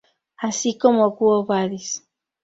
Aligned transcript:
Así 0.47 0.69
como 0.79 1.15
"Quo 1.15 1.45
Vadis? 1.45 1.91